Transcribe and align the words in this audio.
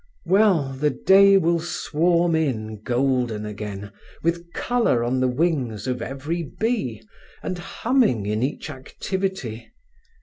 Well, 0.25 0.69
the 0.73 0.89
day 0.89 1.37
will 1.37 1.59
swarm 1.59 2.35
in 2.35 2.81
golden 2.81 3.45
again, 3.45 3.91
with 4.23 4.51
colour 4.51 5.03
on 5.03 5.19
the 5.19 5.27
wings 5.27 5.85
of 5.85 6.01
every 6.01 6.41
bee, 6.41 7.03
and 7.43 7.59
humming 7.59 8.25
in 8.25 8.41
each 8.41 8.71
activity. 8.71 9.71